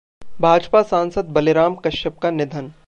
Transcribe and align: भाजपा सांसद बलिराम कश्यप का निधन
भाजपा 0.41 0.81
सांसद 0.83 1.25
बलिराम 1.29 1.75
कश्यप 1.75 2.19
का 2.19 2.31
निधन 2.31 2.71